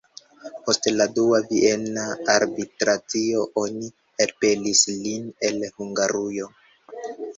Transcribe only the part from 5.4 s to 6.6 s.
el Hungarujo.